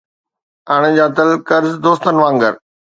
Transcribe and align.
اڻڄاتل 0.75 1.29
قرض 1.47 1.71
دوستن 1.85 2.15
وانگر 2.21 2.53